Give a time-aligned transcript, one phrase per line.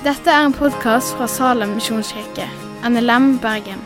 [0.00, 2.46] Dette er en podkast fra Salem misjonskirke,
[2.88, 3.82] NLM Bergen.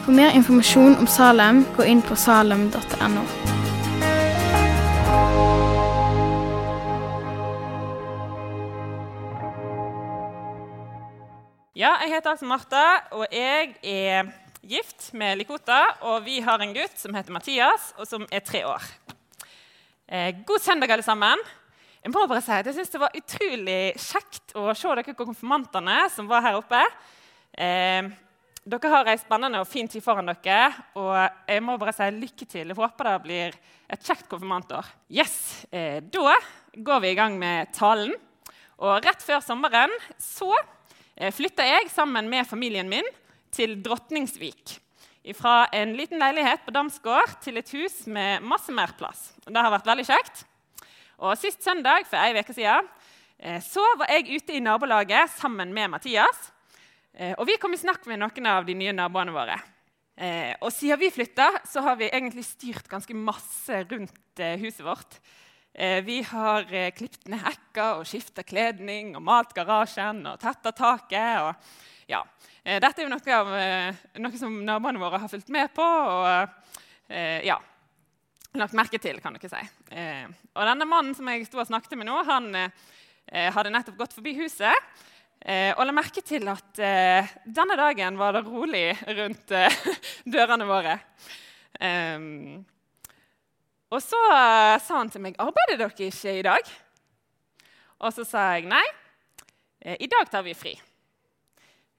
[0.00, 3.26] For mer informasjon om Salem, gå inn på salem.no.
[11.76, 14.32] Ja, jeg heter altså Martha, og jeg er
[14.64, 15.82] gift med Likota.
[16.00, 18.88] Og vi har en gutt som heter Mathias, og som er tre år.
[20.08, 21.44] Eh, god søndag, alle sammen.
[22.02, 26.00] Jeg må bare si at jeg synes Det var utrolig kjekt å se dere konfirmantene
[26.10, 26.80] som var her oppe.
[27.54, 28.08] Eh,
[28.66, 30.72] dere har ei spennende og fin tid foran dere.
[30.98, 31.14] Og
[31.46, 32.72] jeg må bare si lykke til.
[32.74, 34.90] Jeg håper det blir et kjekt konfirmantår.
[35.14, 36.34] Yes, eh, Da
[36.74, 38.16] går vi i gang med talen.
[38.82, 40.50] Og rett før sommeren så
[41.14, 43.06] eh, flytta jeg sammen med familien min
[43.54, 44.80] til Drotningsvik.
[45.38, 49.36] Fra en liten leilighet på Damsgård til et hus med masse mer plass.
[49.46, 50.48] Det har vært veldig kjekt.
[51.22, 52.88] Og Sist søndag for ei uke siden,
[53.38, 56.50] eh, så var jeg ute i nabolaget sammen med Mathias.
[57.14, 59.54] Eh, og Vi kom i snakk med noen av de nye naboene våre.
[60.18, 65.20] Eh, og Siden vi flytta, så har vi egentlig styrt ganske masse rundt huset vårt.
[66.04, 71.40] Vi har klippet ned hekker og skifta kledning og malt garasjen og tetta taket.
[71.40, 71.54] og
[72.08, 72.20] ja,
[72.62, 73.48] Dette er jo noe, av,
[74.20, 75.82] noe som naboene våre har fulgt med på.
[75.82, 76.50] og
[77.08, 77.56] ja,
[78.58, 79.62] lagt merke til, kan dere si.
[79.96, 84.00] Eh, og denne mannen som jeg stod og snakket med nå, han eh, hadde nettopp
[84.02, 84.76] gått forbi huset
[85.40, 89.80] eh, og la merke til at eh, denne dagen var det rolig rundt eh,
[90.34, 90.98] dørene våre.
[91.80, 92.60] Ehm,
[93.92, 96.72] og så eh, sa han til meg 'Arbeider dere ikke i dag?'
[98.02, 98.82] Og så sa jeg nei.
[99.82, 100.72] I dag tar vi fri.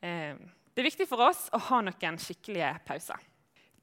[0.04, 0.40] Ehm,
[0.76, 3.20] det er viktig for oss å ha noen skikkelige pauser.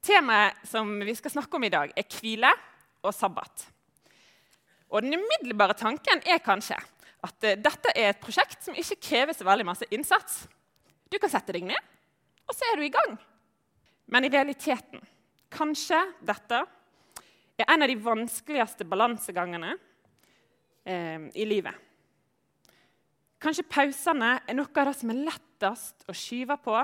[0.01, 2.49] Temaet som vi skal snakke om i dag, er hvile
[3.05, 3.67] og sabbat.
[4.91, 6.79] Og Den umiddelbare tanken er kanskje
[7.21, 10.43] at uh, dette er et prosjekt som ikke krever så veldig masse innsats.
[11.11, 11.91] Du kan sette deg ned,
[12.49, 13.13] og så er du i gang.
[14.11, 15.03] Men i realiteten
[15.51, 16.63] kanskje dette
[17.61, 19.75] er en av de vanskeligste balansegangene
[20.87, 21.75] eh, i livet.
[23.41, 26.75] Kanskje pausene er noe av det som er lettest å skyve på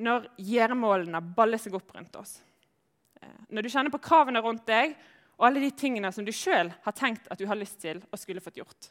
[0.00, 2.38] når gjøremålene baller seg opp rundt oss.
[3.20, 4.94] Eh, når du kjenner på kravene rundt deg
[5.40, 8.20] og alle de tingene som du sjøl har tenkt at du har lyst til og
[8.20, 8.90] skulle fått gjort.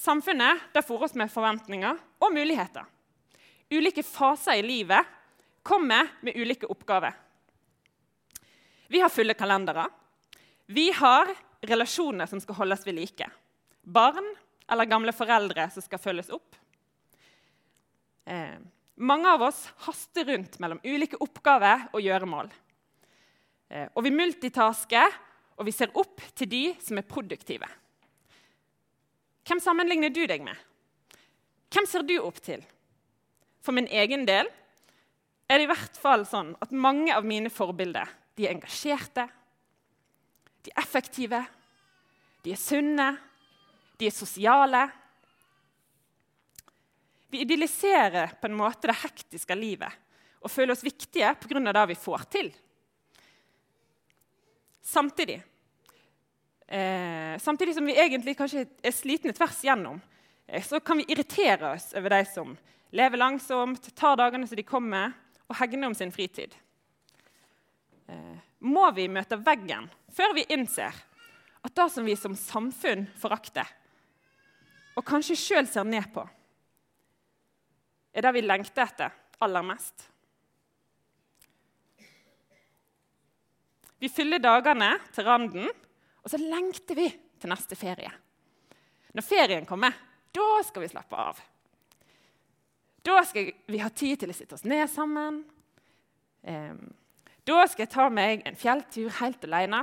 [0.00, 2.86] Samfunnet der fôrer oss med forventninger og muligheter.
[3.70, 5.18] Ulike faser i livet
[5.62, 7.12] kommer med ulike oppgaver.
[8.90, 9.84] Vi har fulle kalendere.
[10.66, 11.30] Vi har
[11.62, 13.28] relasjoner som skal holdes ved like.
[13.82, 14.26] Barn
[14.70, 16.56] eller gamle foreldre som skal følges opp.
[18.24, 18.58] Eh,
[19.00, 22.50] mange av oss haster rundt mellom ulike oppgaver og gjøremål.
[23.70, 25.14] Eh, og vi multitasker,
[25.60, 27.68] og vi ser opp til de som er produktive.
[29.48, 30.56] Hvem sammenligner du deg med?
[31.70, 32.62] Hvem ser du opp til?
[33.64, 34.48] For min egen del
[35.50, 38.08] er det i hvert fall sånn at mange av mine forbilder
[38.38, 39.26] de er engasjerte,
[40.64, 41.40] de er effektive,
[42.44, 43.10] de er sunne,
[44.00, 44.86] de er sosiale.
[47.30, 49.92] Vi idealiserer på en måte det hektiske livet
[50.40, 51.72] og føler oss viktige pga.
[51.72, 52.52] det vi får til.
[54.82, 55.42] Samtidig,
[56.66, 60.00] eh, samtidig som vi egentlig kanskje er slitne tvers igjennom,
[60.48, 62.56] eh, så kan vi irritere oss over de som
[62.90, 65.12] lever langsomt, tar dagene som de kommer,
[65.48, 66.54] og hegner om sin fritid.
[68.08, 70.94] Eh, må vi møte veggen før vi innser
[71.62, 73.66] at det som vi som samfunn forakter,
[74.96, 76.26] og kanskje sjøl ser ned på,
[78.12, 80.06] er det vi lengter etter aller mest.
[84.00, 85.68] Vi fyller dagene til randen,
[86.24, 88.10] og så lengter vi til neste ferie.
[89.12, 89.92] Når ferien kommer,
[90.32, 91.40] da skal vi slappe av.
[93.04, 95.42] Da skal vi ha tid til å sitte oss ned sammen.
[96.40, 99.82] Da skal jeg ta meg en fjelltur helt alene.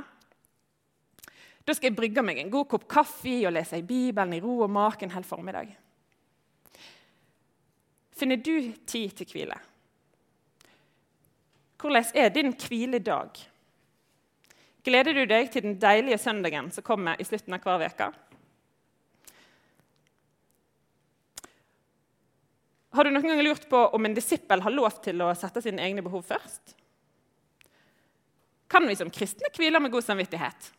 [1.66, 4.62] Da skal jeg brygge meg en god kopp kaffe og lese i Bibelen i ro
[4.64, 5.74] og maken hele formiddagen.
[5.74, 5.87] formiddag.
[8.18, 9.58] Finner du tid til hvile?
[11.78, 13.38] Hvordan er din hviledag?
[14.82, 18.08] Gleder du deg til den deilige søndagen som kommer i slutten av hver uke?
[22.98, 25.84] Har du noen gang lurt på om en disippel har lov til å sette sine
[25.84, 26.74] egne behov først?
[28.68, 30.72] Kan vi som kristne hvile med god samvittighet?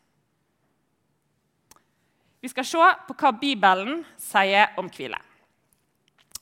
[2.39, 5.19] Vi skal se på hva Bibelen sier om hvile.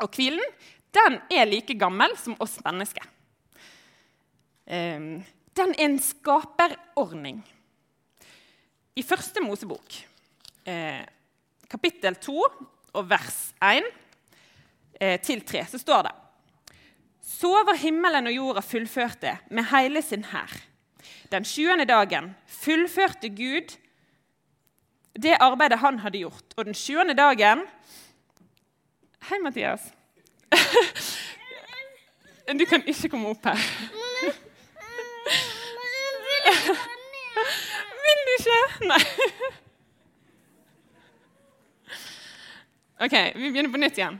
[0.01, 0.43] Og hvilen
[0.97, 3.05] den er like gammel som oss mennesker.
[4.67, 5.23] Ehm,
[5.57, 7.41] den er en skaperordning.
[8.97, 9.99] I første Mosebok,
[10.65, 11.03] eh,
[11.69, 12.37] kapittel 2
[12.93, 13.83] og vers 1
[14.99, 16.15] eh, til 3, så står det
[17.21, 20.51] Så var himmelen og jorda fullførte med hele sin hær.
[21.31, 23.75] Den sjuende dagen fullførte Gud
[25.17, 26.53] det arbeidet han hadde gjort.
[26.57, 27.65] Og den sjuende dagen
[29.27, 29.96] Hei, Mathias.
[32.59, 33.57] Du kan ikke komme opp her.
[38.03, 38.59] Vil du ikke?
[38.87, 39.03] Nei.
[42.97, 44.15] OK, vi begynner på nytt igjen.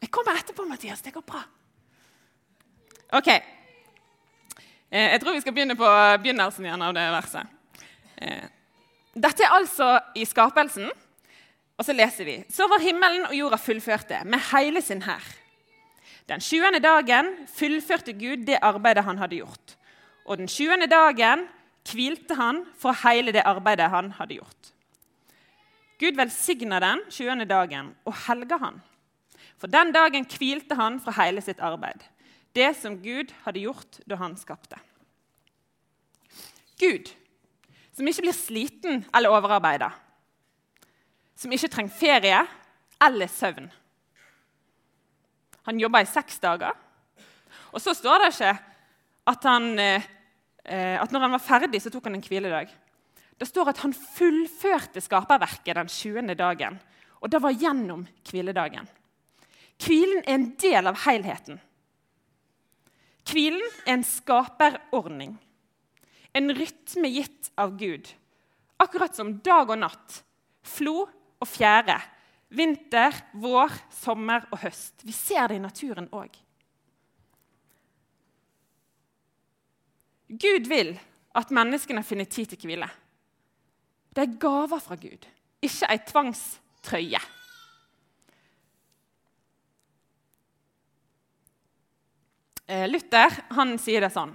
[0.00, 1.02] Jeg kommer etterpå, Mathias.
[1.04, 1.42] Det går bra.
[3.14, 3.28] OK.
[4.90, 5.88] Eh, jeg tror vi skal begynne på
[6.22, 7.44] begynnelsen igjen av det verset.
[8.16, 8.46] Eh,
[9.14, 10.90] dette er altså i skapelsen.
[11.78, 12.36] Og så leser vi.
[12.50, 15.24] Så var himmelen og jorda fullførte med hele sin hær.
[16.30, 19.74] Den sjuende dagen fullførte Gud det arbeidet han hadde gjort.
[20.24, 21.44] Og den sjuende dagen
[21.90, 24.70] hvilte han for hele det arbeidet han hadde gjort.
[26.00, 28.80] Gud velsigna den sjuende dagen og helga han.
[29.60, 32.02] For den dagen hvilte han fra hele sitt arbeid,
[32.56, 34.78] det som Gud hadde gjort da han skapte.
[36.80, 37.12] Gud,
[37.94, 39.92] som ikke blir sliten eller overarbeida,
[41.36, 42.40] som ikke trenger ferie
[43.04, 43.68] eller søvn.
[45.64, 46.74] Han jobba i seks dager.
[47.72, 48.54] Og så står det ikke
[49.32, 52.72] at, han, eh, at når han var ferdig, så tok han en hviledag.
[53.34, 56.34] Det står at han fullførte skaperverket den 20.
[56.38, 56.76] dagen.
[57.24, 58.86] Og det var gjennom hviledagen.
[59.80, 61.58] Hvilen er en del av helheten.
[63.24, 65.34] Hvilen er en skaperordning.
[66.36, 68.10] En rytme gitt av Gud.
[68.82, 70.20] Akkurat som dag og natt,
[70.66, 71.06] flo
[71.42, 71.98] og fjære,
[72.54, 75.02] vinter, vår, sommer og høst.
[75.04, 76.34] Vi ser det i naturen òg.
[80.34, 80.94] Gud vil
[81.34, 82.88] at menneskene finner tid til hvile.
[84.14, 85.26] Det er gaver fra Gud,
[85.62, 87.20] ikke ei tvangstrøye.
[92.64, 94.30] Eh, Luther han sier det sånn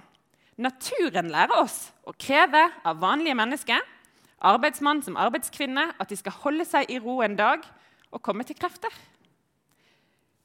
[0.61, 3.79] Naturen lærer oss å kreve av vanlige mennesker,
[4.39, 7.63] arbeidsmann som arbeidskvinne, at de skal holde seg i ro en dag
[8.11, 8.93] og komme til krefter.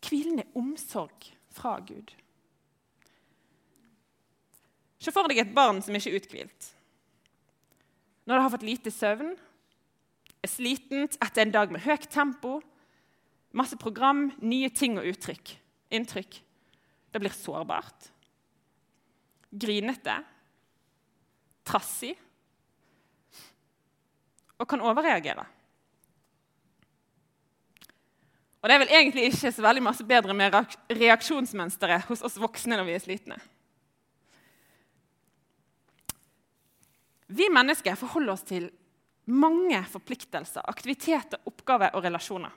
[0.05, 2.13] Hvilen er omsorg fra Gud.
[4.99, 6.71] Se for deg et barn som ikke er uthvilt.
[8.25, 9.35] Når det har fått lite søvn,
[10.45, 12.59] er slitent etter en dag med høyt tempo,
[13.57, 15.55] masse program, nye ting og uttrykk,
[15.95, 16.41] inntrykk.
[17.13, 18.09] Det blir sårbart,
[19.55, 20.17] grinete,
[21.65, 22.17] trassig
[24.65, 25.45] og kan overreagere.
[28.65, 30.55] Og det er vel egentlig ikke så veldig masse bedre med
[30.89, 33.37] reaksjonsmønsteret hos oss voksne når vi er slitne.
[37.29, 38.71] Vi mennesker forholder oss til
[39.29, 42.53] mange forpliktelser, aktiviteter, oppgaver og relasjoner.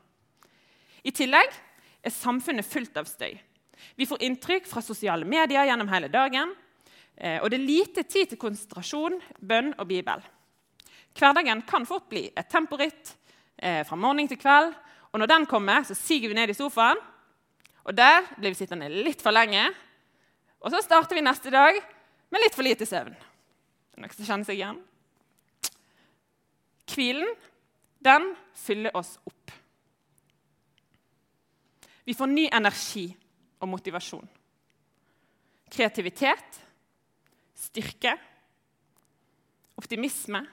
[1.04, 3.36] I tillegg er samfunnet fullt av støy.
[4.00, 6.56] Vi får inntrykk fra sosiale medier gjennom hele dagen.
[7.18, 10.24] Eh, og det er lite tid til konsentrasjon, bønn og Bibel.
[11.18, 13.16] Hverdagen kan fort bli et temporitt
[13.58, 14.74] eh, fra morgen til kveld.
[15.12, 17.00] Og når den kommer, så siger vi ned i sofaen.
[17.88, 19.64] Og der blir vi sittende litt for lenge.
[20.62, 21.80] Og så starter vi neste dag
[22.30, 23.16] med litt for lite søvn.
[23.16, 24.82] Det er Noen som kjenner seg igjen?
[26.88, 27.32] Hvilen,
[28.04, 28.28] den
[28.58, 29.54] fyller oss opp.
[32.08, 33.08] Vi får ny energi
[33.60, 34.28] og motivasjon.
[35.74, 36.60] Kreativitet,
[37.58, 38.14] styrke,
[39.78, 40.44] optimisme.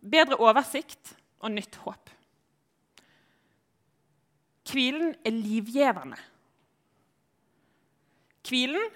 [0.00, 1.14] Bedre oversikt
[1.44, 2.10] og nytt håp.
[4.70, 6.18] Hvilen er livgivende.
[8.46, 8.86] Hvilen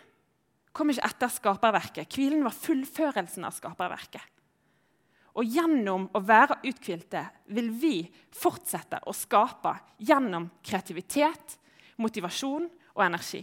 [0.75, 2.15] kom ikke etter skaperverket.
[2.15, 4.31] Hvilen var fullførelsen av skaperverket.
[5.35, 7.25] Og gjennom å være uthvilte
[7.57, 7.97] vil vi
[8.35, 11.57] fortsette å skape gjennom kreativitet,
[11.99, 13.43] motivasjon og energi.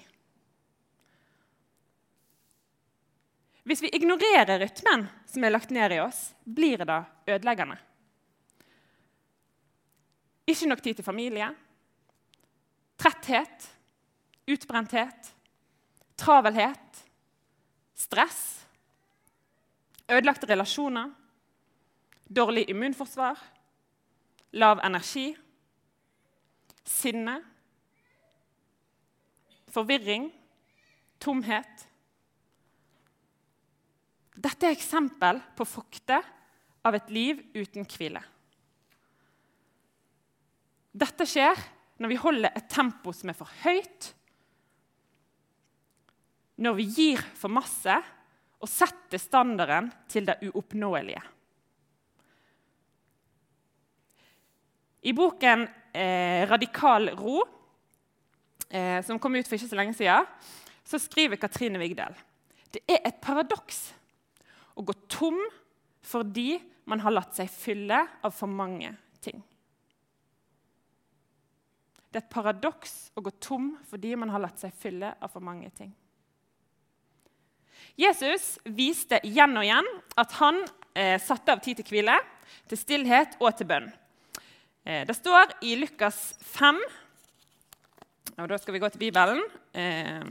[3.63, 7.77] Hvis vi ignorerer rytmen som er lagt ned i oss, blir det ødeleggende.
[10.50, 11.51] Ikke nok tid til familie,
[12.98, 13.68] tretthet,
[14.50, 15.30] utbrenthet,
[16.18, 17.03] travelhet,
[17.94, 18.41] stress,
[20.10, 21.12] ødelagte relasjoner,
[22.25, 23.38] dårlig immunforsvar,
[24.58, 25.30] lav energi,
[26.84, 27.38] sinne,
[29.72, 30.27] forvirring,
[31.20, 31.88] tomhet.
[34.32, 36.24] Dette er eksempel på frukter
[36.88, 38.22] av et liv uten hvile.
[40.92, 41.60] Dette skjer
[42.02, 44.10] når vi holder et tempo som er for høyt,
[46.62, 47.94] når vi gir for masse
[48.62, 51.22] og setter standarden til det uoppnåelige.
[55.02, 55.64] I boken
[55.98, 57.48] eh, 'Radikal ro',
[58.70, 60.28] eh, som kom ut for ikke så lenge siden,
[60.86, 62.14] så skriver Katrine Vigdal
[62.72, 63.90] det er et paradoks
[64.75, 65.40] å gå tom
[66.06, 66.56] fordi
[66.90, 69.42] man har latt seg fylle av for mange ting.
[72.12, 75.44] Det er et paradoks å gå tom fordi man har latt seg fylle av for
[75.44, 75.94] mange ting.
[78.00, 79.88] Jesus viste igjen og igjen
[80.20, 80.62] at han
[80.96, 82.18] eh, satte av tid til hvile,
[82.68, 83.88] til stillhet og til bønn.
[84.84, 86.82] Eh, det står i Lukas 5
[88.42, 89.44] og Da skal vi gå til Bibelen.
[89.74, 90.22] Eh, eh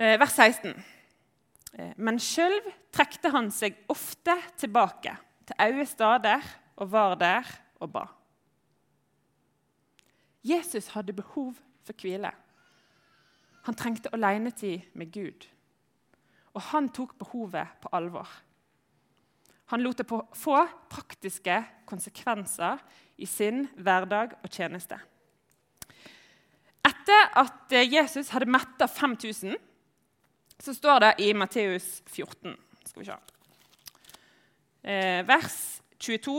[0.00, 0.72] vers 16.
[1.76, 2.56] Eh, men sjøl
[2.94, 5.14] trekte han seg ofte tilbake
[5.46, 6.46] til øye stader
[6.80, 8.06] og var der og ba.
[10.42, 11.52] Jesus hadde behov
[11.84, 12.30] for hvile.
[13.68, 15.46] Han trengte alenetid med Gud.
[16.56, 18.28] Og han tok behovet på alvor.
[19.70, 20.56] Han lot det få
[20.90, 22.80] praktiske konsekvenser
[23.20, 24.96] i sin hverdag og tjeneste.
[26.88, 29.54] Etter at Jesus hadde metta 5000,
[30.60, 33.16] så står det i Matteus 14 Skal vi se.
[34.82, 35.56] Eh, vers
[36.00, 36.34] 22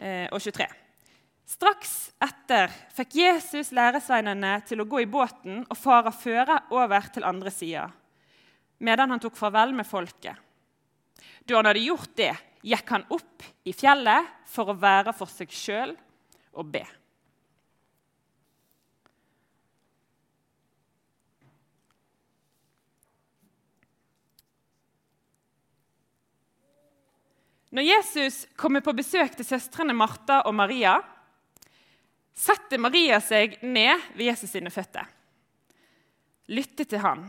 [0.00, 0.66] eh, og 23.
[1.54, 1.92] Straks
[2.24, 7.52] etter fikk Jesus læresveinene til å gå i båten og fare føre over til andre
[7.52, 7.84] sida,
[8.80, 10.40] medan han tok farvel med folket.
[11.44, 12.32] Da han hadde gjort det,
[12.64, 15.92] gikk han opp i fjellet for å være for seg sjøl
[16.56, 16.84] og be.
[27.74, 30.92] Når Jesus kommer på besøk til søstrene Martha og Maria,
[32.30, 35.08] setter Maria seg ned ved Jesus sine føtter.
[36.54, 37.24] Lytter til han.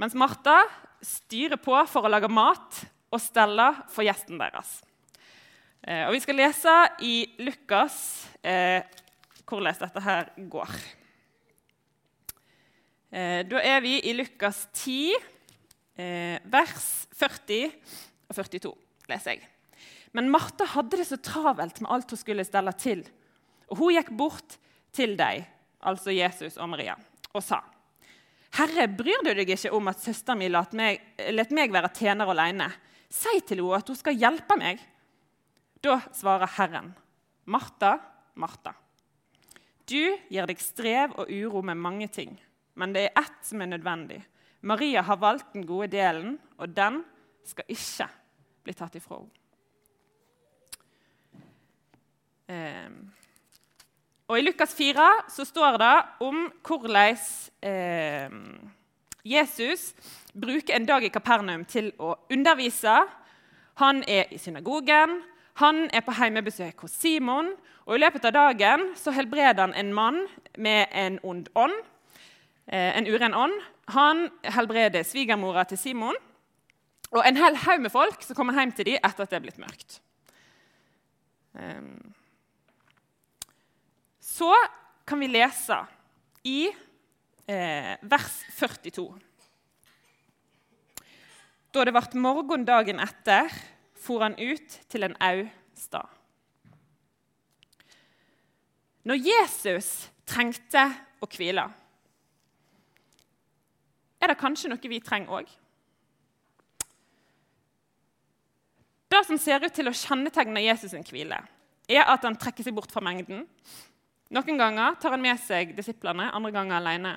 [0.00, 0.62] Mens Martha
[1.04, 2.80] styrer på for å lage mat
[3.12, 4.78] og stelle for gjesten deres.
[5.84, 7.14] Eh, og Vi skal lese i
[7.44, 8.00] Lukas
[8.40, 8.80] eh,
[9.44, 10.76] hvordan dette her går.
[13.12, 15.12] Eh, da er vi i Lukas 10,
[16.00, 17.74] eh, vers 40
[18.28, 18.74] og 42,
[19.08, 19.48] leser jeg.
[20.16, 23.04] Men Martha hadde det så travelt med alt hun skulle stelle til,
[23.68, 24.58] og hun gikk bort
[24.96, 25.44] til deg,
[25.84, 26.96] altså Jesus og Maria,
[27.32, 27.62] og sa:"
[28.56, 31.02] Herre, bryr du deg ikke om at søsteren min lot meg,
[31.52, 32.70] meg være tjener alene?
[33.08, 34.80] Si til henne at hun skal hjelpe meg.
[35.84, 36.94] Da svarer Herren,
[37.44, 37.98] Martha,
[38.34, 38.72] Martha.
[39.88, 42.34] Du gir deg strev og uro med mange ting,
[42.74, 44.22] men det er ett som er nødvendig.
[44.60, 47.04] Maria har valgt den gode delen, og den
[47.48, 48.08] skal ikke
[48.64, 49.34] bli tatt ifra henne.
[52.48, 52.90] Eh.
[54.28, 57.16] Og I Lukas 4 så står det om hvordan
[57.64, 58.34] eh,
[59.24, 59.94] Jesus
[60.36, 62.98] bruker en dag i Kapernaum til å undervise.
[63.80, 65.22] Han er i synagogen,
[65.58, 67.54] han er på hjemmebesøk hos Simon.
[67.86, 70.26] og I løpet av dagen så helbreder han en mann
[70.58, 71.74] med en ond ånd.
[72.66, 73.56] Eh, en uren ånd.
[73.88, 76.14] Han helbreder svigermora til Simon
[77.14, 79.44] og en hel haug med folk som kommer hjem til dem etter at det er
[79.46, 80.00] blitt mørkt.
[81.58, 82.12] Um,
[84.20, 84.52] så
[85.08, 85.78] kan vi lese
[86.46, 86.68] i
[87.48, 89.08] eh, vers 42.
[91.74, 93.50] Da det ble morgen dagen etter,
[93.98, 95.42] for han ut til en au
[95.76, 96.06] stad.
[99.08, 99.90] Når Jesus
[100.28, 100.84] trengte
[101.24, 101.64] å hvile,
[104.18, 105.50] er det kanskje noe vi trenger òg?
[109.08, 111.40] Det som ser ut til å kjennetegne Jesus' sin hvile,
[111.88, 113.46] er at han trekker seg bort fra mengden.
[114.36, 117.14] Noen ganger tar han med seg disiplene, andre ganger alene.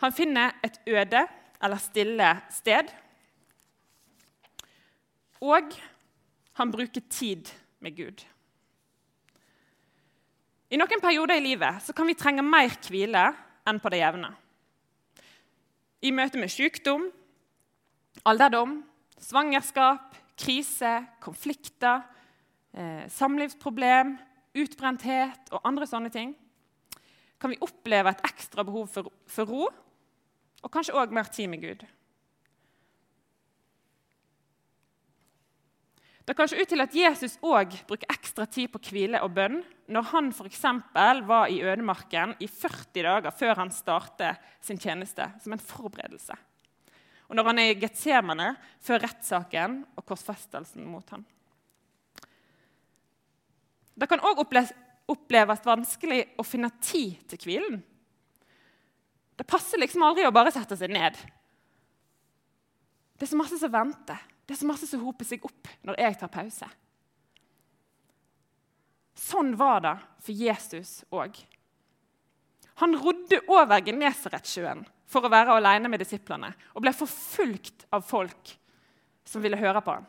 [0.00, 1.26] Han finner et øde
[1.64, 2.88] eller stille sted.
[5.44, 5.76] Og
[6.56, 7.52] han bruker tid
[7.84, 8.24] med Gud.
[10.72, 13.28] I noen perioder i livet kan vi trenge mer hvile
[13.68, 14.32] enn på det jevne.
[16.04, 17.06] I møte med sykdom,
[18.28, 18.80] alderdom,
[19.20, 22.02] svangerskap, krise, konflikter,
[22.72, 24.16] eh, samlivsproblem,
[24.54, 26.34] utbrenthet og andre sånne ting,
[27.40, 29.68] kan vi oppleve et ekstra behov for, ro
[30.64, 31.84] og kanskje òg mer tid med Gud.
[36.24, 39.58] Det kan se ut til at Jesus òg bruker ekstra tid på hvile og bønn
[39.92, 40.62] når han f.eks.
[41.28, 46.32] var i ødemarken i 40 dager før han startet sin tjeneste, som en forberedelse.
[47.34, 48.44] Og når han er i Getsemane
[48.86, 51.24] før rettssaken og korsfestelsen mot ham.
[53.98, 57.80] Det kan òg oppleves vanskelig å finne tid til hvilen.
[59.34, 61.18] Det passer liksom aldri å bare sette seg ned.
[63.18, 64.22] Det er så masse som venter.
[64.46, 66.70] Det er så masse som hoper seg opp når jeg tar pause.
[69.18, 71.34] Sånn var det for Jesus òg.
[72.78, 78.54] Han rodde over Genesaretsjøen for å være alene med disiplene og ble forfulgt av folk
[79.28, 80.06] som ville høre på ham.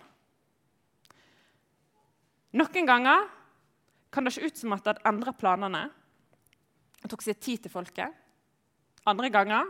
[2.56, 3.26] Noen ganger
[4.14, 5.86] kan det se ut som at han endra planene
[7.04, 8.12] og tok seg tid til folket.
[9.06, 9.68] Andre ganger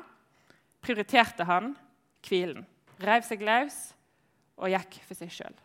[0.85, 1.73] prioriterte han
[2.25, 2.63] hvilen,
[3.01, 3.79] reiv seg løs
[4.55, 5.55] og gikk for seg sjøl.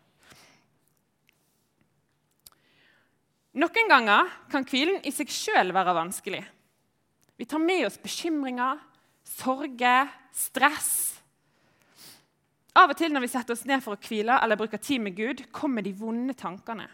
[3.61, 6.41] Noen ganger kan hvilen i seg sjøl være vanskelig.
[7.35, 8.79] Vi tar med oss bekymringer,
[9.37, 10.91] sorger, stress.
[12.77, 15.15] Av og til når vi setter oss ned for å hvile eller bruker tid med
[15.17, 16.87] Gud, kommer de vonde tankene.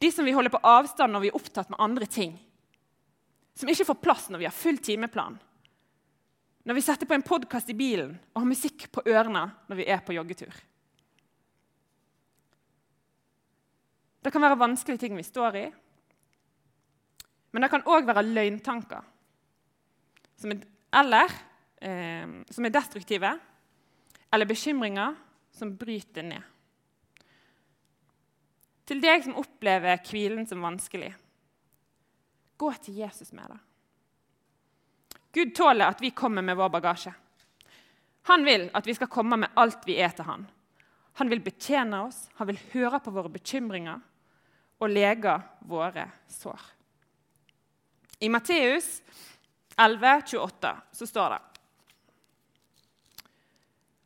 [0.00, 2.34] De som vi holder på avstand når vi er opptatt med andre ting.
[3.54, 5.36] Som ikke får plass når vi har full timeplan.
[6.64, 9.88] Når vi setter på en podkast i bilen og har musikk på ørene når vi
[9.92, 10.52] er på joggetur.
[14.22, 15.64] Det kan være vanskelige ting vi står i.
[17.52, 19.02] Men det kan òg være løgntanker
[20.42, 21.32] som er, eller
[21.80, 23.32] eh, som er destruktive,
[24.32, 25.16] eller bekymringer
[25.52, 26.42] som bryter ned.
[28.88, 31.12] Til deg som opplever hvilen som vanskelig,
[32.58, 33.60] gå til Jesus med det.
[35.32, 37.12] Gud tåler at vi kommer med vår bagasje.
[38.28, 40.44] Han vil at vi skal komme med alt vi er til han.
[41.20, 44.00] Han vil betjene oss, han vil høre på våre bekymringer
[44.82, 45.34] og lege
[45.68, 46.60] våre sår.
[48.22, 49.00] I Matteus
[49.76, 51.40] 11, 28 så står det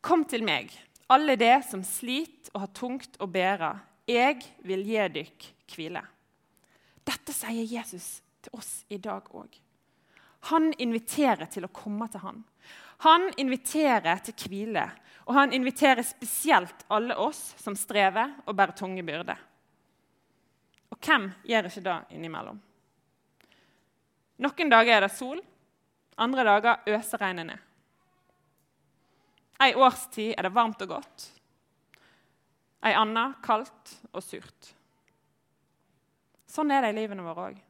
[0.07, 0.71] Kom til meg,
[1.11, 3.73] alle det som sliter og har tungt å bære.
[4.07, 6.03] Jeg vil gi dykk hvile.
[7.07, 9.51] Dette sier Jesus til oss i dag òg.
[10.53, 12.39] Han inviterer til å komme til han.
[13.03, 14.87] Han inviterer til hvile,
[15.27, 19.43] og han inviterer spesielt alle oss som strever og bærer tunge byrder.
[20.95, 22.63] Og hvem gjør ikke det innimellom?
[24.47, 25.43] Noen dager er det sol,
[26.17, 27.63] andre dager øser regnet ned.
[29.63, 31.29] Ei årstid er det varmt og godt,
[32.85, 34.73] ei anna kaldt og surt.
[36.47, 37.63] Sånn er det i livene våre òg.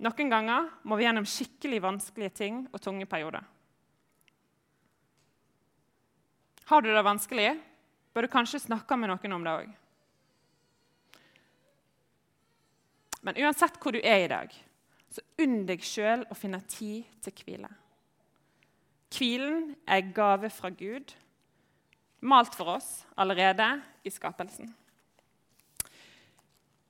[0.00, 3.44] Noen ganger må vi gjennom skikkelig vanskelige ting og tunge perioder.
[6.70, 7.50] Har du det vanskelig,
[8.14, 9.70] bør du kanskje snakke med noen om det òg.
[13.26, 14.54] Men uansett hvor du er i dag,
[15.10, 17.70] så unn deg sjøl å finne tid til hvile.
[19.10, 21.14] Hvilen er gave fra Gud,
[22.20, 23.66] malt for oss allerede
[24.06, 24.70] i skapelsen.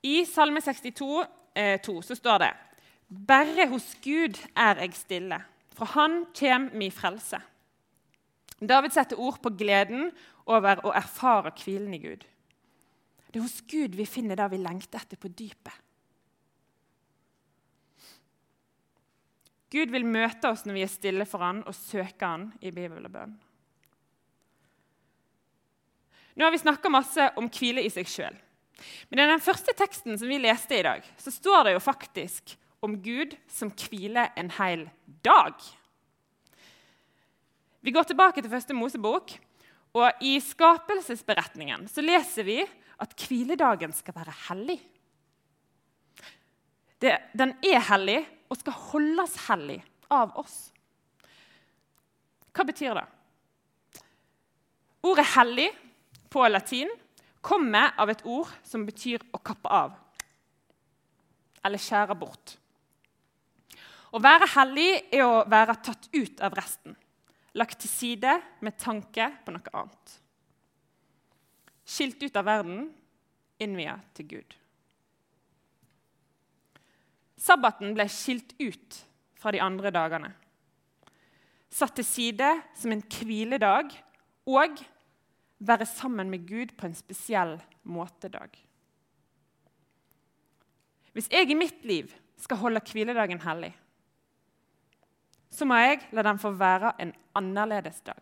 [0.04, 2.52] I Salme 62, eh, 2, så står det
[3.26, 5.40] Bare hos Gud er jeg stille,
[5.74, 7.40] fra Han kjem mi frelse.
[8.60, 10.10] David setter ord på gleden
[10.46, 12.24] over å erfare hvilen i Gud.
[13.30, 15.72] Det er hos Gud vi finner det vi lengter etter på dypet.
[19.70, 23.04] Gud vil møte oss når vi er stille for han og søker han i Bibel
[23.06, 23.36] og bønn.
[26.34, 28.36] Nå har vi snakka masse om hvile i seg sjøl.
[29.10, 32.54] Men i den første teksten som vi leste i dag, så står det jo faktisk
[32.80, 34.86] om Gud som hviler en hel
[35.26, 35.54] dag.
[37.80, 39.34] Vi går tilbake til første Mosebok,
[39.96, 42.60] og i skapelsesberetningen så leser vi
[43.00, 44.78] at hviledagen skal være hellig.
[47.00, 49.78] Det, den er hellig og skal holdes hellig
[50.10, 50.58] av oss.
[52.50, 53.06] Hva betyr det?
[55.06, 55.76] Ordet 'hellig'
[56.30, 56.90] på latin
[57.40, 59.94] kommer av et ord som betyr å kappe av
[61.64, 62.56] eller skjære bort.
[64.10, 66.96] Å være hellig er å være tatt ut av resten,
[67.54, 68.32] lagt til side
[68.64, 70.16] med tanke på noe annet.
[71.86, 72.88] Skilt ut av verden,
[73.60, 74.59] innvia til Gud.
[77.40, 79.00] Sabbaten ble skilt ut
[79.40, 80.32] fra de andre dagene.
[81.70, 83.94] Satt til side som en hviledag
[84.50, 84.80] og
[85.60, 88.50] være sammen med Gud på en spesiell måtedag.
[91.12, 93.72] Hvis jeg i mitt liv skal holde hviledagen hellig,
[95.50, 98.20] så må jeg la den få være en annerledes dag.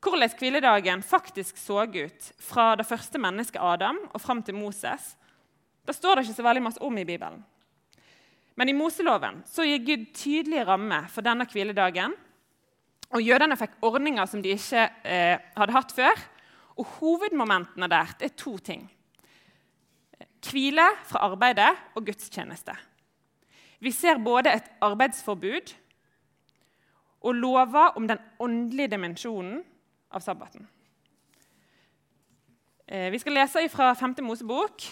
[0.00, 5.14] Hvordan hviledagen faktisk så ut fra det første mennesket Adam og fram til Moses,
[5.86, 7.40] det står det ikke så veldig masse om i Bibelen.
[8.60, 12.12] Men i Moseloven så gir Gud tydelige rammer for denne hviledagen.
[13.16, 16.24] Og Jødene fikk ordninger som de ikke eh, hadde hatt før.
[16.76, 18.84] Og Hovedmomentene der er to ting.
[20.44, 22.76] Hvile fra arbeidet og gudstjeneste.
[23.80, 25.72] Vi ser både et arbeidsforbud
[27.20, 29.62] og lover om den åndelige dimensjonen
[30.12, 30.68] av sabbaten.
[32.86, 34.18] Eh, vi skal lese fra 5.
[34.26, 34.84] Mosebok,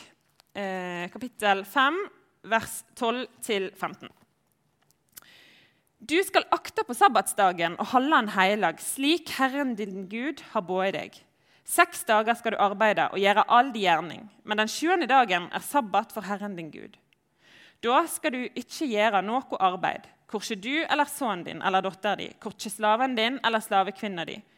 [1.13, 1.99] kapittel 5,
[2.49, 4.09] vers 12-15.
[5.99, 10.95] Du skal akte på sabbatsdagen og holde en heilag, slik Herren din Gud har båret
[10.95, 11.17] deg.
[11.69, 15.65] Seks dager skal du arbeide og gjøre all din gjerning, men den sjuende dagen er
[15.65, 16.95] sabbat for Herren din Gud.
[17.85, 22.39] Da skal du ikke gjøre noe arbeid, korkje du eller sønnen din eller datteren din,
[22.41, 24.58] korkje slaven din eller slavekvinna di, korkje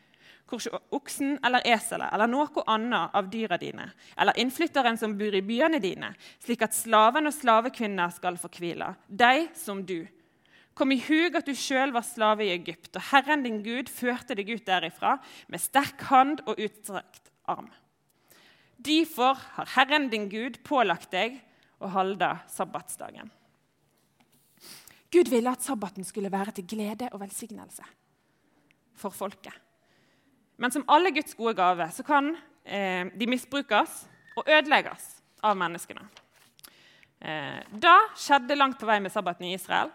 [0.51, 5.81] oksen eller eselet eller noe annet av dyra dine, eller innflytteren som bor i byene
[5.83, 10.07] dine, slik at slaven og slavekvinner skal få hvile, de som du.
[10.75, 14.37] Kom i hug at du sjøl var slave i Egypt, og Herren din Gud førte
[14.39, 15.19] deg ut derifra
[15.51, 17.69] med sterk hand og utstrekt arm.
[18.81, 21.37] Derfor har Herren din Gud pålagt deg
[21.81, 23.29] å holde sabbatsdagen.
[25.11, 27.85] Gud ville at sabbaten skulle være til glede og velsignelse
[29.01, 29.57] for folket.
[30.61, 34.03] Men som alle Guds gode gaver så kan eh, de misbrukes
[34.37, 35.07] og ødelegges
[35.41, 36.05] av menneskene.
[37.21, 39.89] Eh, da skjedde langt på vei med sabbaten i Israel.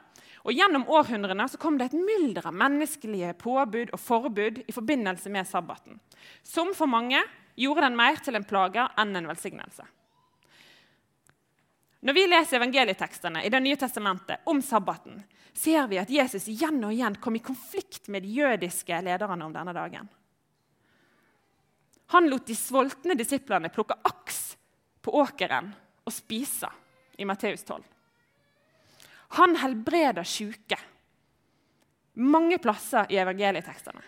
[0.46, 5.30] Og Gjennom århundrene så kom det et mylder av menneskelige påbud og forbud i forbindelse
[5.34, 6.02] med sabbaten,
[6.42, 7.22] som for mange
[7.58, 9.86] gjorde den mer til en plage enn en velsignelse.
[12.06, 15.24] Når vi leser evangelietekstene i Det nye testamentet om sabbaten,
[15.54, 19.54] ser vi at Jesus igjen og igjen kom i konflikt med de jødiske lederne om
[19.54, 20.10] denne dagen.
[22.14, 24.42] Han lot de sultne disiplene plukke aks
[25.06, 25.72] på åkeren
[26.06, 26.70] og spise
[27.18, 27.84] i Matteus 12.
[29.40, 30.78] Han helbreder syke
[32.16, 34.04] mange plasser i evangelietekstene.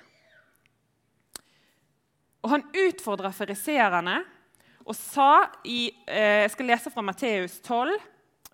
[2.46, 4.22] Og han utfordra fariseerne
[4.88, 7.98] og sa i eh, Jeg skal lese fra Matteus 12,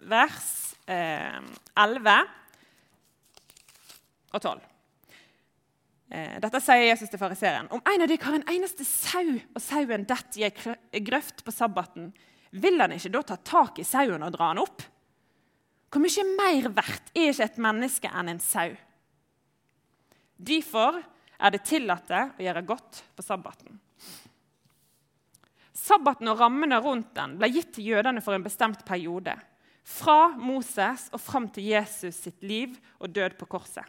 [0.10, 0.48] vers
[0.90, 1.38] eh,
[1.78, 2.16] 11
[4.34, 4.73] og 12.
[6.12, 7.70] Eh, dette sier Jesus til fariseeren.
[7.74, 11.54] Om en av dere har en eneste sau, og sauen detter i ei grøft på
[11.54, 12.12] sabbaten,
[12.54, 14.84] vil han ikke da ta tak i sauen og dra han opp?
[15.94, 18.74] Hvor mye mer verdt er ikke et menneske enn en sau?
[20.38, 21.00] Derfor
[21.40, 23.80] er det tillatt å gjøre godt på sabbaten.
[25.74, 29.34] Sabbaten og rammene rundt den ble gitt til jødene for en bestemt periode.
[29.84, 33.84] Fra Moses og fram til Jesus sitt liv og død på korset.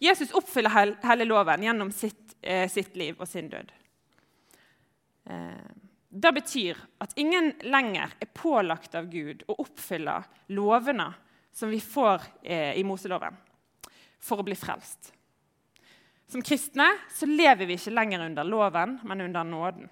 [0.00, 3.72] Jesus oppfyller hele loven gjennom sitt, eh, sitt liv og sin død.
[5.30, 5.70] Eh,
[6.08, 10.16] det betyr at ingen lenger er pålagt av Gud å oppfylle
[10.56, 11.12] lovene
[11.52, 13.36] som vi får eh, i Moseloven,
[14.18, 15.12] for å bli frelst.
[16.30, 19.90] Som kristne så lever vi ikke lenger under loven, men under nåden.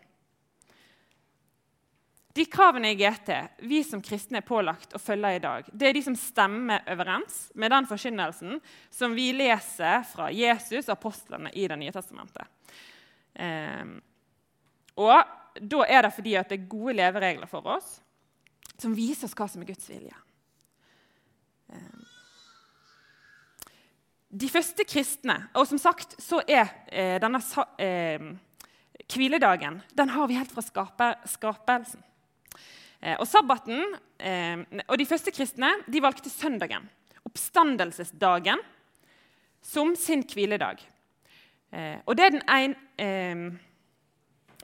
[2.38, 3.32] De kravene i GT
[3.66, 7.48] vi som kristne er pålagt å følge i dag, det er de som stemmer overens
[7.58, 8.60] med den forkynnelsen
[8.94, 12.46] som vi leser fra Jesus og apostlene i Det nye testamentet.
[13.34, 13.90] Eh,
[15.02, 17.96] og da er det fordi at det er gode leveregler for oss
[18.78, 20.14] som viser oss hva som er Guds vilje.
[21.74, 21.94] Eh,
[24.28, 27.40] De første kristne Og som sagt så er eh, denne
[27.80, 28.28] eh,
[29.08, 32.04] hviledagen den har vi helt fra skaper, skapelsen.
[33.00, 33.84] Eh, og sabbaten
[34.18, 36.88] eh, Og de første kristne de valgte søndagen,
[37.28, 38.62] oppstandelsesdagen,
[39.62, 40.80] som sin hviledag.
[41.70, 43.64] Eh, og det er den ene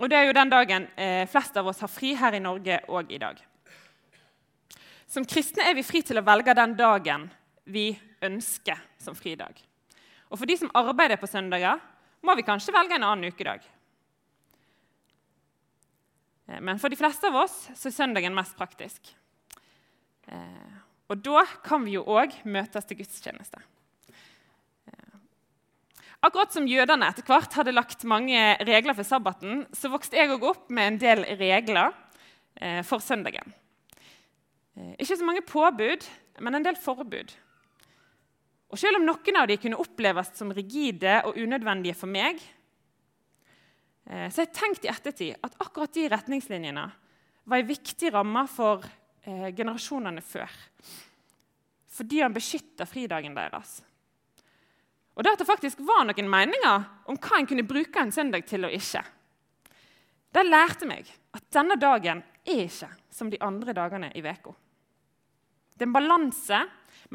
[0.03, 0.87] og det er jo den dagen
[1.31, 3.37] flest av oss har fri her i Norge og i dag.
[5.07, 7.29] Som kristne er vi fri til å velge den dagen
[7.71, 7.93] vi
[8.27, 9.55] ønsker som fridag.
[10.35, 11.79] Og for de som arbeider på søndager,
[12.27, 13.63] må vi kanskje velge en annen ukedag.
[16.49, 19.15] Eh, men for de fleste av oss så er søndagen mest praktisk.
[20.27, 20.75] Eh,
[21.13, 23.61] og da kan vi jo òg møtes til gudstjeneste.
[26.25, 30.47] Akkurat som jødene etter hvert hadde lagt mange regler for sabbaten, så vokste jeg òg
[30.49, 31.93] opp med en del regler
[32.57, 33.53] eh, for søndagen.
[34.79, 36.07] Eh, ikke så mange påbud,
[36.41, 37.35] men en del forbud.
[38.73, 42.41] Og Selv om noen av de kunne oppleves som rigide og unødvendige for meg,
[44.07, 46.85] eh, så jeg tenkt i ettertid at akkurat de retningslinjene
[47.45, 48.85] var en viktig ramme for
[49.25, 50.53] generasjonene før.
[51.97, 53.79] Fordi han beskytter fridagen deres.
[55.15, 58.45] Og det at det faktisk var noen meninger om hva en kunne bruke en søndag
[58.49, 59.01] til og ikke.
[60.35, 64.55] Det lærte meg at denne dagen er ikke som de andre dagene i uka.
[65.75, 66.59] Det er en balanse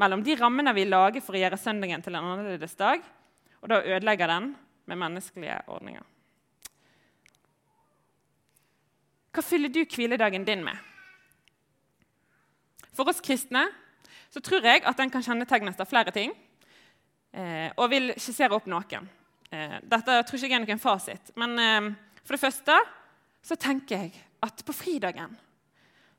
[0.00, 3.04] mellom de rammene vi lager for å gjøre søndagen til en annerledes dag,
[3.60, 4.54] og da ødelegger den
[4.88, 6.04] med menneskelige ordninger.
[9.30, 10.76] Hva fyller du hviledagen din med?
[12.96, 13.68] For oss kristne
[14.30, 16.34] så tror jeg at den kan kjennetegnes av flere ting.
[17.32, 19.06] eh, og vil skissere opp noen.
[19.52, 21.30] Eh, dette tror ikke jeg er noen fasit.
[21.38, 21.92] Men eh,
[22.24, 22.74] for det første
[23.42, 25.36] så tenker jeg at på fridagen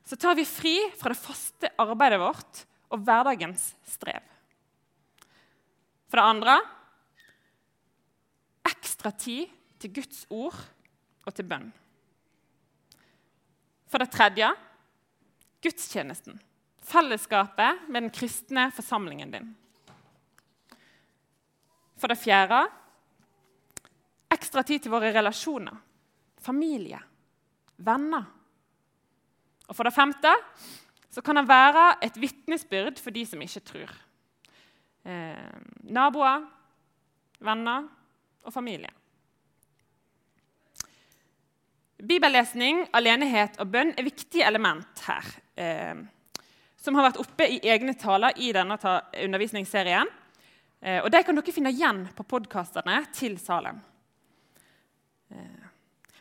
[0.04, 4.24] så tar vi fri fra det faste arbeidet vårt og hverdagens strev.
[6.08, 6.56] For det andre
[8.72, 10.58] ekstra tid til Guds ord
[11.26, 11.70] og til bønn.
[13.92, 14.48] For det tredje
[15.62, 16.38] gudstjenesten.
[16.82, 19.50] Fellesskapet med den kristne forsamlingen din.
[22.00, 22.64] For det fjerde
[24.32, 25.76] ekstra tid til våre relasjoner.
[26.40, 26.98] Familie,
[27.76, 28.24] venner.
[29.68, 30.32] Og for det femte
[31.12, 33.92] så kan det være et vitnesbyrd for de som ikke tror.
[35.04, 35.60] Eh,
[35.92, 36.48] naboer,
[37.44, 37.86] venner
[38.42, 38.88] og familie.
[42.02, 45.28] Bibellesning, alenehet og bønn er viktige element her.
[45.54, 46.00] Eh,
[46.82, 50.08] som har vært oppe i egne taler i denne undervisningsserien.
[50.80, 53.78] Eh, og De kan dere finne igjen på podkastene til Salem.
[55.30, 55.68] Eh,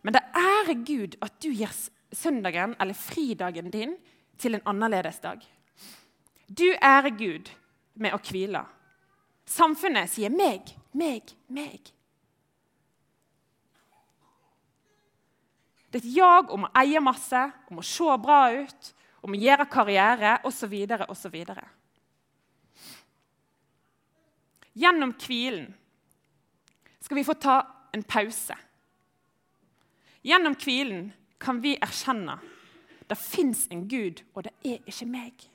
[0.05, 1.73] men det ærer Gud at du gir
[2.13, 3.95] søndagen eller fridagen din
[4.37, 5.41] til en annerledes dag.
[6.45, 7.49] Du ærer Gud
[7.93, 8.65] med å hvile.
[9.45, 11.91] Samfunnet sier 'meg, meg, meg'.
[15.91, 19.39] Det er et jag om å eie masse, om å se bra ut, om å
[19.39, 20.75] gjøre karriere osv.
[21.11, 21.35] osv.
[24.71, 25.67] Gjennom hvilen
[27.01, 27.57] skal vi få ta
[27.91, 28.55] en pause.
[30.23, 31.09] Gjennom hvilen
[31.41, 32.39] kan vi erkjenne
[33.11, 35.47] det fins en Gud, og det er ikke meg.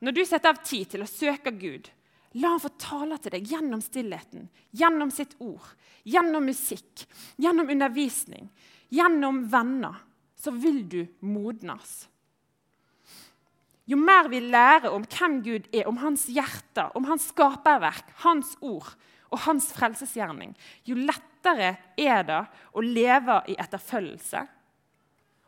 [0.00, 1.90] Når du setter av tid til å søke Gud,
[2.38, 5.64] la han få tale til deg gjennom stillheten, gjennom sitt ord,
[6.06, 7.06] gjennom musikk,
[7.40, 8.46] gjennom undervisning,
[8.90, 9.98] gjennom venner,
[10.38, 12.06] så vil du modnes.
[13.90, 18.54] Jo mer vi lærer om hvem Gud er, om hans hjerte, om hans skaperverk, hans
[18.62, 18.92] ord
[19.30, 20.54] og hans frelsesgjerning,
[20.86, 24.44] jo lettere er det å leve i etterfølgelse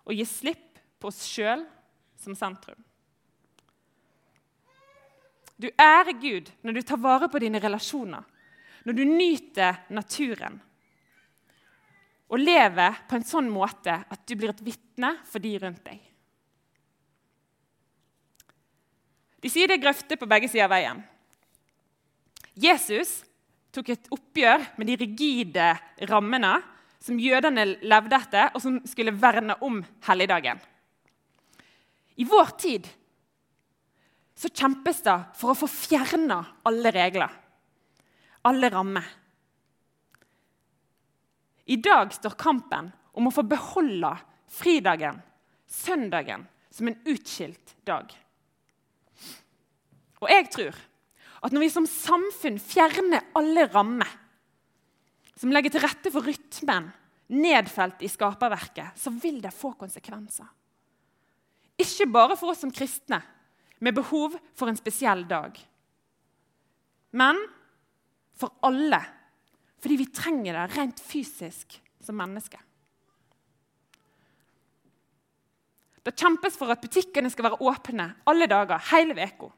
[0.02, 1.62] og gi slipp på oss sjøl
[2.18, 2.78] som sentrum.
[5.60, 8.22] Du ærer Gud når du tar vare på dine relasjoner,
[8.84, 10.60] når du nyter naturen
[12.32, 16.00] og lever på en sånn måte at du blir et vitne for de rundt deg.
[19.42, 21.02] De sier det er grøfter på begge sider av veien.
[22.56, 23.20] Jesus
[23.72, 25.68] tok et oppgjør med de rigide
[26.08, 26.54] rammene
[27.02, 30.60] som jødene levde etter, og som skulle verne om helligdagen.
[32.16, 32.86] I vår tid
[34.34, 37.32] så kjempes det for å få fjerna alle regler,
[38.48, 39.04] alle rammer.
[41.70, 44.10] I dag står kampen om å få beholde
[44.50, 45.20] fridagen,
[45.68, 48.08] søndagen, som en utskilt dag.
[50.22, 50.80] Og jeg tror
[51.42, 54.18] at når vi som samfunn fjerner alle rammer
[55.38, 56.88] som legger til rette for rytmen
[57.32, 60.46] nedfelt i skaperverket, så vil det få konsekvenser.
[61.80, 63.18] Ikke bare for oss som kristne
[63.82, 65.58] med behov for en spesiell dag,
[67.18, 67.40] men
[68.38, 69.02] for alle
[69.82, 71.74] fordi vi trenger det rent fysisk
[72.06, 72.60] som mennesker.
[76.02, 79.50] Det kjempes for at butikkene skal være åpne alle dager, hele uka.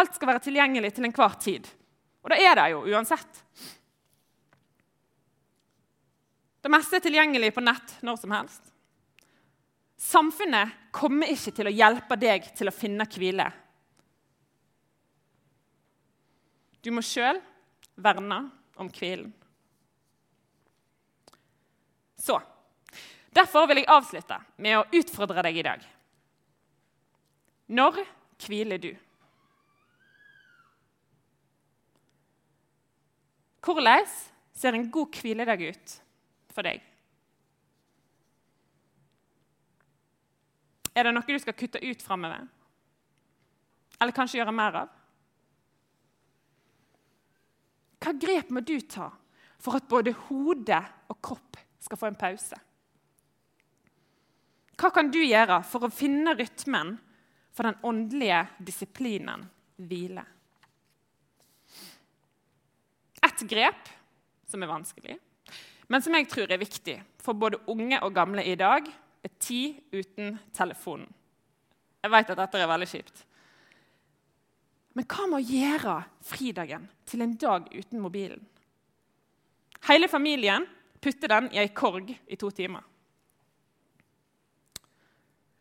[0.00, 1.68] Alt skal være tilgjengelig til enhver tid.
[2.24, 3.42] Og det er det jo uansett.
[6.64, 8.73] Det meste er tilgjengelig på nett når som helst.
[10.14, 13.48] Samfunnet kommer ikke til å hjelpe deg til å finne hvile.
[16.84, 17.40] Du må sjøl
[17.98, 18.44] verne
[18.78, 19.32] om hvilen.
[22.14, 22.38] Så
[23.34, 25.80] Derfor vil jeg avslutte med å utfordre deg i dag.
[27.74, 27.98] Når
[28.44, 28.92] hviler du?
[33.64, 34.06] Hvordan
[34.54, 35.96] ser en god hviledag ut
[36.54, 36.82] for deg?
[40.94, 42.46] Er det noe du skal kutte ut framover?
[43.98, 44.92] Eller kanskje gjøre mer av?
[48.04, 49.08] Hva grep må du ta
[49.62, 50.78] for at både hode
[51.08, 52.58] og kropp skal få en pause?
[54.74, 56.96] Hva kan du gjøre for å finne rytmen
[57.54, 59.46] for den åndelige disiplinen
[59.78, 60.24] hvile?
[63.24, 63.88] Et grep
[64.50, 65.16] som er vanskelig,
[65.88, 68.86] men som jeg tror er viktig for både unge og gamle i dag,
[69.24, 71.08] er tid uten telefonen.
[72.04, 73.22] Jeg vet at dette er veldig kjipt.
[74.94, 78.42] Men hva med å gjøre fridagen til en dag uten mobilen?
[79.88, 80.66] Hele familien
[81.02, 82.84] putter den i ei korg i to timer.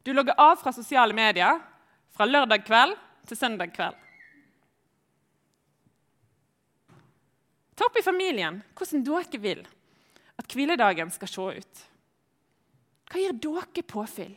[0.03, 1.61] Du logger av fra sosiale medier
[2.13, 2.97] fra lørdag kveld
[3.27, 3.95] til søndag kveld.
[7.73, 9.63] Ta opp i familien hvordan dere vil
[10.39, 11.83] at hviledagen skal se ut.
[13.13, 14.33] Hva gir dere påfyll?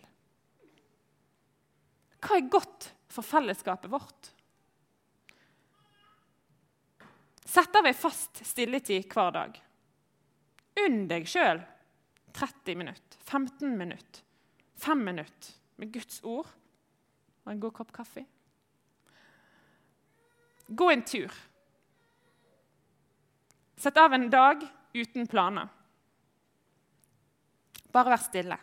[2.20, 4.28] Hva er godt for fellesskapet vårt?
[7.46, 9.56] Sett av ei fast stilletid hver dag.
[10.84, 11.62] Unn deg sjøl
[12.36, 14.20] 30 minutter, 15 minutter,
[14.84, 16.50] 5 minutter med Guds ord
[17.46, 18.26] og en god kopp kaffe.
[20.68, 21.32] Gå en tur.
[23.80, 25.72] Sett av en dag uten planer.
[27.96, 28.56] Bare vær stille.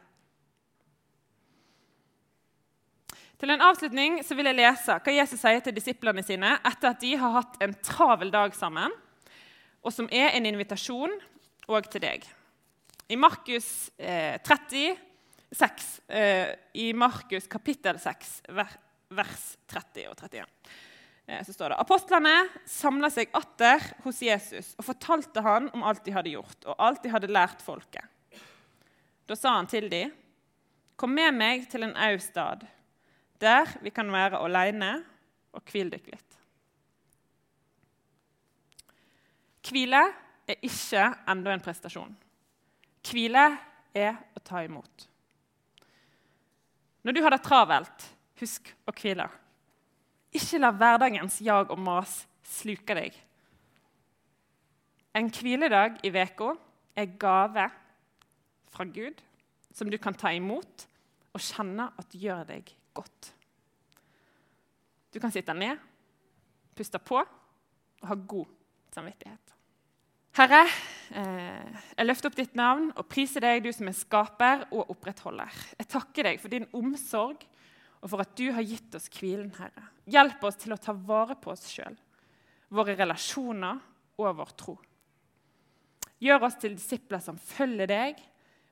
[3.41, 7.01] Til en avslutning så vil jeg lese hva Jesus sier til disiplene sine etter at
[7.01, 8.93] de har hatt en travel dag sammen,
[9.83, 11.17] og som er en invitasjon
[11.67, 12.23] òg til deg.
[13.11, 20.47] I Markus eh, 36, eh, i Markus kapittel 6, vers 30 og 31,
[21.27, 22.37] eh, så står det Apostlene
[22.69, 27.03] samla seg atter hos Jesus og fortalte han om alt de hadde gjort, og alt
[27.03, 28.12] de hadde lært folket.
[29.27, 30.11] Da sa han til dem,
[30.95, 32.67] Kom med meg til en au stad
[33.41, 34.91] der vi kan være alene
[35.51, 36.37] og hvile dere litt.
[39.67, 40.03] Hvile
[40.47, 42.13] er ikke enda en prestasjon.
[43.03, 43.45] Hvile
[43.95, 45.07] er å ta imot.
[47.03, 48.07] Når du har det travelt,
[48.39, 49.27] husk å hvile.
[50.31, 53.17] Ikke la hverdagens jag og mas sluke deg.
[55.13, 56.53] En hviledag i uka
[56.95, 57.67] er gave
[58.73, 59.21] fra Gud
[59.73, 60.87] som du kan ta imot
[61.33, 63.31] og kjenne at gjør deg godt.
[65.13, 65.77] Du kan sitte ned,
[66.77, 68.49] puste på og ha god
[68.93, 69.53] samvittighet.
[70.33, 70.63] Herre,
[71.13, 75.59] eh, jeg løfter opp ditt navn og priser deg, du som er skaper og opprettholder.
[75.77, 77.45] Jeg takker deg for din omsorg
[78.01, 79.85] og for at du har gitt oss hvilen, Herre.
[80.09, 81.93] Hjelp oss til å ta vare på oss sjøl,
[82.73, 83.77] våre relasjoner
[84.19, 84.75] og vår tro.
[86.23, 88.19] Gjør oss til disipler som følger deg,